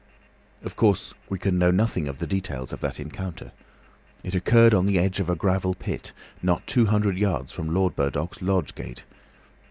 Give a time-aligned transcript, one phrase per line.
[0.63, 3.51] Of course we can know nothing of the details of that encounter.
[4.23, 7.95] It occurred on the edge of a gravel pit, not two hundred yards from Lord
[7.95, 9.03] Burdock's lodge gate.